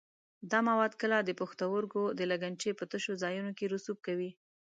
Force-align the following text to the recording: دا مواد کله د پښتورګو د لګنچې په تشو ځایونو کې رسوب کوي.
دا 0.51 0.59
مواد 0.69 0.93
کله 1.01 1.17
د 1.23 1.29
پښتورګو 1.39 2.03
د 2.19 2.21
لګنچې 2.31 2.69
په 2.79 2.83
تشو 2.91 3.13
ځایونو 3.23 3.51
کې 3.57 3.71
رسوب 3.73 3.97
کوي. 4.07 4.31